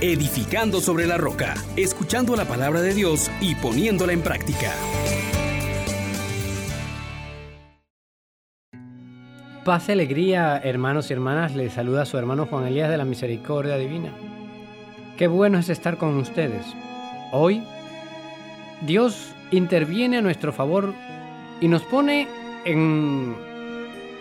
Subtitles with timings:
[0.00, 4.72] edificando sobre la roca, escuchando la palabra de Dios y poniéndola en práctica.
[9.64, 13.76] Paz y alegría, hermanos y hermanas, les saluda su hermano Juan Elías de la Misericordia
[13.76, 14.10] Divina.
[15.18, 16.64] Qué bueno es estar con ustedes.
[17.30, 17.62] Hoy,
[18.86, 20.94] Dios interviene a nuestro favor
[21.60, 22.26] y nos pone
[22.64, 23.36] en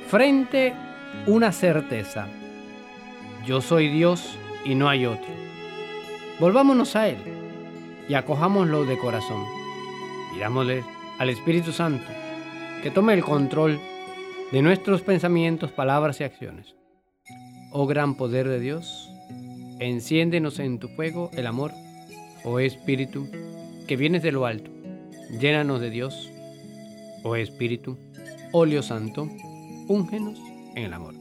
[0.10, 0.74] frente
[1.26, 2.28] una certeza.
[3.46, 5.49] Yo soy Dios y no hay otro.
[6.40, 7.18] Volvámonos a Él
[8.08, 9.44] y acojámoslo de corazón.
[10.34, 10.84] Pidámosle
[11.18, 12.06] al Espíritu Santo
[12.82, 13.78] que tome el control
[14.52, 16.76] de nuestros pensamientos, palabras y acciones.
[17.74, 19.10] Oh gran poder de Dios,
[19.80, 21.72] enciéndenos en tu fuego el amor,
[22.46, 23.28] oh Espíritu,
[23.86, 24.72] que vienes de lo alto.
[25.42, 26.32] Llénanos de Dios,
[27.24, 27.98] oh Espíritu,
[28.54, 29.30] óleo santo,
[29.90, 30.40] úngenos
[30.76, 31.19] en el amor.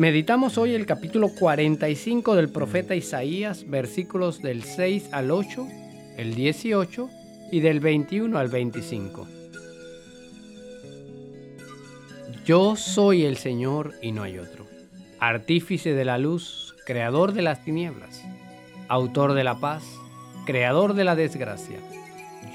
[0.00, 5.68] Meditamos hoy el capítulo 45 del profeta Isaías, versículos del 6 al 8,
[6.16, 7.10] el 18
[7.52, 9.28] y del 21 al 25.
[12.46, 14.64] Yo soy el Señor y no hay otro,
[15.18, 18.24] artífice de la luz, creador de las tinieblas,
[18.88, 19.84] autor de la paz,
[20.46, 21.76] creador de la desgracia.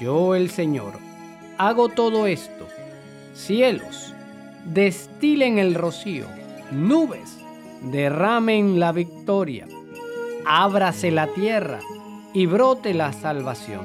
[0.00, 0.94] Yo el Señor
[1.58, 2.66] hago todo esto.
[3.34, 4.14] Cielos,
[4.64, 6.26] destilen el rocío
[6.70, 7.38] nubes
[7.90, 9.66] derramen la victoria,
[10.44, 11.80] ábrase la tierra
[12.32, 13.82] y brote la salvación,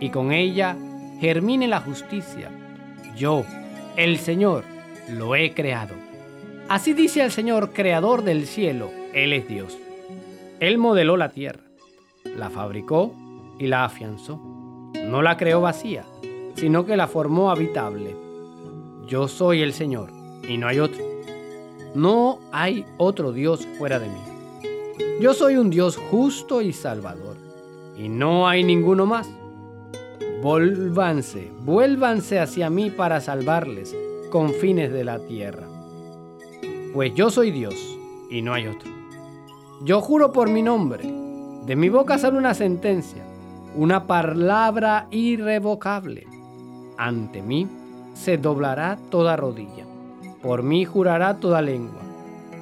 [0.00, 0.76] y con ella
[1.20, 2.50] germine la justicia.
[3.16, 3.44] Yo,
[3.96, 4.64] el Señor,
[5.08, 5.94] lo he creado.
[6.68, 9.76] Así dice el Señor, creador del cielo, Él es Dios.
[10.60, 11.62] Él modeló la tierra,
[12.24, 13.14] la fabricó
[13.58, 14.40] y la afianzó.
[15.04, 16.04] No la creó vacía,
[16.54, 18.14] sino que la formó habitable.
[19.06, 20.10] Yo soy el Señor
[20.48, 21.19] y no hay otro.
[21.94, 24.20] No hay otro Dios fuera de mí.
[25.20, 27.36] Yo soy un Dios justo y salvador,
[27.98, 29.28] y no hay ninguno más.
[30.40, 33.96] Vuélvanse, vuélvanse hacia mí para salvarles,
[34.30, 35.66] con fines de la tierra.
[36.94, 37.74] Pues yo soy Dios,
[38.30, 38.88] y no hay otro.
[39.82, 41.12] Yo juro por mi nombre,
[41.66, 43.24] de mi boca sale una sentencia,
[43.74, 46.28] una palabra irrevocable.
[46.96, 47.66] Ante mí
[48.14, 49.89] se doblará toda rodilla
[50.42, 52.02] por mí jurará toda lengua.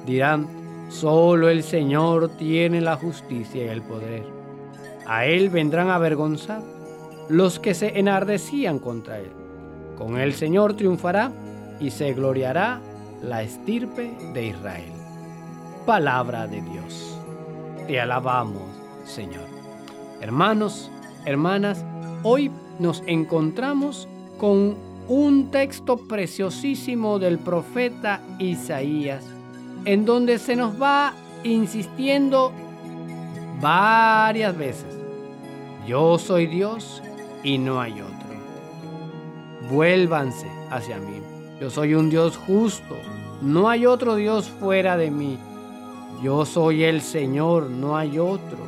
[0.05, 0.47] Dirán,
[0.89, 4.23] solo el Señor tiene la justicia y el poder.
[5.05, 6.65] A Él vendrán avergonzados
[7.29, 9.31] los que se enardecían contra Él.
[9.97, 11.31] Con el Señor triunfará
[11.79, 12.81] y se gloriará
[13.21, 14.91] la estirpe de Israel.
[15.85, 17.17] Palabra de Dios.
[17.87, 18.63] Te alabamos,
[19.05, 19.45] Señor.
[20.21, 20.91] Hermanos,
[21.25, 21.85] hermanas,
[22.23, 24.07] hoy nos encontramos
[24.37, 29.25] con un texto preciosísimo del profeta Isaías,
[29.85, 32.51] en donde se nos va insistiendo
[33.59, 34.95] varias veces,
[35.87, 37.01] yo soy Dios
[37.43, 38.29] y no hay otro.
[39.71, 41.21] Vuélvanse hacia mí.
[41.59, 42.95] Yo soy un Dios justo,
[43.41, 45.39] no hay otro Dios fuera de mí.
[46.21, 48.59] Yo soy el Señor, no hay otro.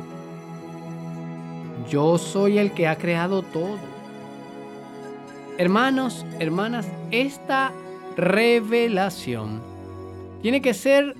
[1.88, 3.91] Yo soy el que ha creado todo.
[5.62, 7.70] Hermanos, hermanas, esta
[8.16, 9.62] revelación
[10.42, 11.14] tiene que ser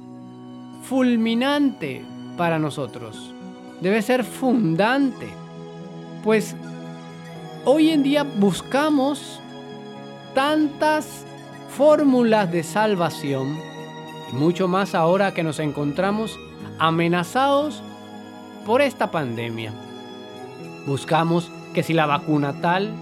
[0.82, 2.04] fulminante
[2.36, 3.32] para nosotros.
[3.80, 5.28] Debe ser fundante.
[6.25, 6.56] Pues
[7.64, 9.41] hoy en día buscamos
[10.34, 11.24] tantas
[11.69, 13.56] fórmulas de salvación
[14.32, 16.36] y mucho más ahora que nos encontramos
[16.80, 17.80] amenazados
[18.66, 19.72] por esta pandemia.
[20.84, 22.92] Buscamos que si la vacuna tal,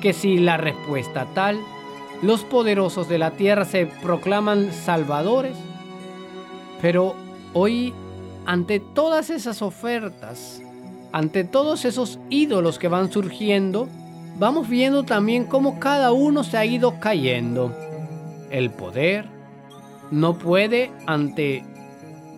[0.00, 1.58] que si la respuesta tal,
[2.22, 5.56] los poderosos de la tierra se proclaman salvadores.
[6.80, 7.14] Pero
[7.52, 7.92] hoy,
[8.46, 10.62] ante todas esas ofertas,
[11.12, 13.88] ante todos esos ídolos que van surgiendo,
[14.38, 17.74] vamos viendo también cómo cada uno se ha ido cayendo.
[18.50, 19.26] El poder
[20.10, 21.64] no puede ante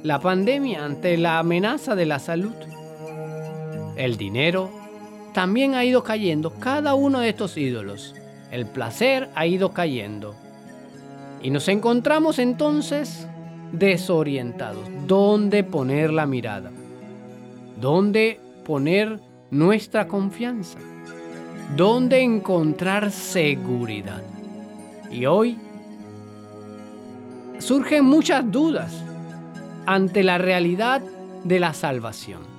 [0.03, 2.54] la pandemia, ante la amenaza de la salud.
[3.97, 4.79] El dinero
[5.32, 8.15] también ha ido cayendo cada uno de estos ídolos.
[8.50, 10.34] El placer ha ido cayendo.
[11.42, 13.27] Y nos encontramos entonces
[13.72, 14.84] desorientados.
[15.06, 16.71] ¿Dónde poner la mirada?
[17.80, 20.78] ¿Dónde poner nuestra confianza?
[21.77, 24.22] ¿Dónde encontrar seguridad?
[25.10, 25.56] Y hoy
[27.59, 28.92] surgen muchas dudas
[29.86, 31.03] ante la realidad
[31.44, 32.50] de la salvación.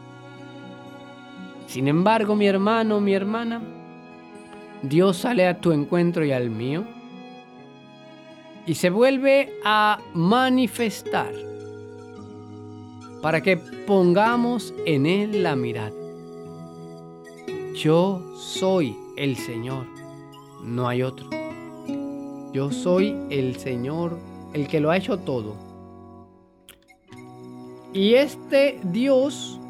[1.72, 3.62] Sin embargo, mi hermano, mi hermana,
[4.84, 6.84] Dios sale a tu encuentro y al mío
[8.66, 11.32] y se vuelve a manifestar
[13.22, 15.94] para que pongamos en Él la mirada.
[17.74, 19.86] Yo soy el Señor,
[20.66, 21.30] no hay otro.
[22.52, 24.20] Yo soy el Señor,
[24.52, 25.56] el que lo ha hecho todo.
[27.94, 29.61] Y este Dios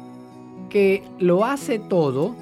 [0.72, 2.34] que lo hace todo,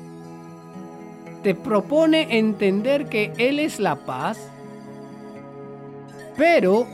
[1.43, 4.39] te propone entender que Él es la paz,
[6.37, 6.87] pero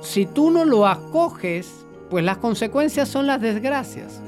[0.00, 4.22] si tú no lo acoges, pues las consecuencias son las desgracias.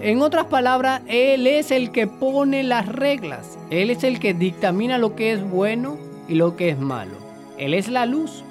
[0.00, 3.58] En otras palabras, Él es el que pone las reglas.
[3.70, 5.96] Él es el que dictamina lo que es bueno
[6.28, 7.16] y lo que es malo.
[7.56, 8.44] Él es la luz.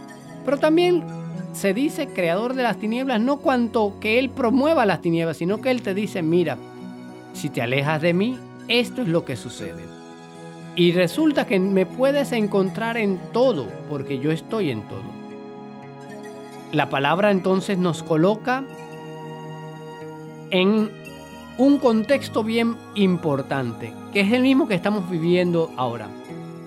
[0.46, 1.04] Pero también
[1.54, 5.72] se dice creador de las tinieblas no cuanto que Él promueva las tinieblas, sino que
[5.72, 6.58] Él te dice, mira,
[7.34, 8.38] si te alejas de mí,
[8.68, 9.84] esto es lo que sucede.
[10.76, 15.04] Y resulta que me puedes encontrar en todo, porque yo estoy en todo.
[16.72, 18.64] La palabra entonces nos coloca
[20.52, 20.90] en
[21.58, 26.08] un contexto bien importante, que es el mismo que estamos viviendo ahora.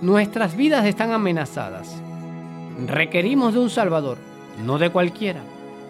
[0.02, 1.96] Nuestras vidas están amenazadas.
[2.86, 4.18] Requerimos de un Salvador,
[4.58, 5.40] no de cualquiera.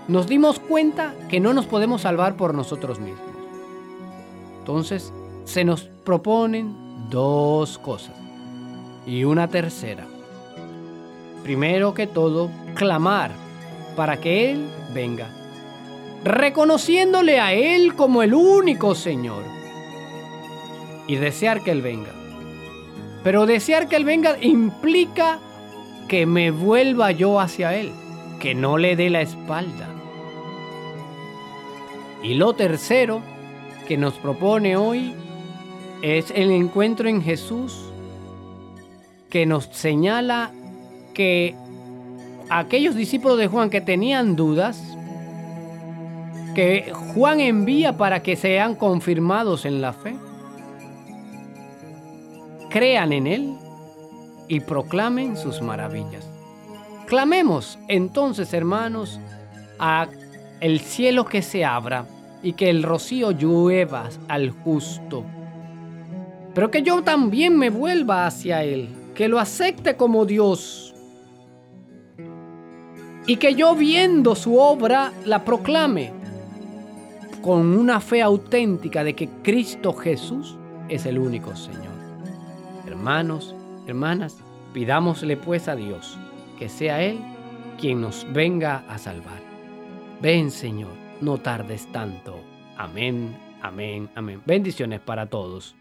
[0.08, 3.20] Nos dimos cuenta que no nos podemos salvar por nosotros mismos.
[4.58, 5.12] Entonces,
[5.44, 6.74] se nos proponen
[7.10, 8.14] dos cosas
[9.06, 10.06] y una tercera.
[11.42, 13.30] Primero que todo, clamar
[13.96, 15.28] para que Él venga,
[16.24, 19.44] reconociéndole a Él como el único Señor
[21.06, 22.10] y desear que Él venga.
[23.22, 25.38] Pero desear que Él venga implica
[26.08, 27.92] que me vuelva yo hacia Él,
[28.44, 29.88] que no le dé la espalda.
[32.22, 33.22] Y lo tercero
[33.88, 35.14] que nos propone hoy
[36.02, 37.90] es el encuentro en Jesús
[39.30, 40.50] que nos señala
[41.14, 41.54] que
[42.50, 44.78] aquellos discípulos de Juan que tenían dudas,
[46.54, 50.14] que Juan envía para que sean confirmados en la fe,
[52.68, 53.54] crean en Él
[54.48, 56.33] y proclamen sus maravillas.
[57.06, 59.20] Clamemos entonces, hermanos,
[59.78, 60.08] a
[60.60, 62.06] el cielo que se abra
[62.42, 65.24] y que el rocío llueva al justo
[66.54, 70.94] pero que yo también me vuelva hacia Él, que lo acepte como Dios
[73.26, 76.12] y que yo viendo su obra la proclame
[77.42, 80.56] con una fe auténtica de que Cristo Jesús
[80.88, 81.92] es el único Señor.
[82.86, 83.54] Hermanos,
[83.86, 84.36] hermanas,
[84.72, 86.18] pidámosle pues a Dios
[86.58, 87.18] que sea Él
[87.80, 89.42] quien nos venga a salvar.
[90.20, 92.40] Ven Señor, no tardes tanto.
[92.76, 94.42] Amén, amén, amén.
[94.46, 95.74] Bendiciones para todos.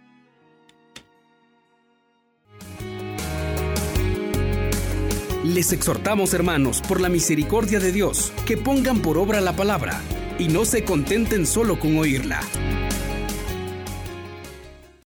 [5.43, 10.01] Les exhortamos, hermanos, por la misericordia de Dios, que pongan por obra la palabra
[10.39, 12.39] y no se contenten solo con oírla.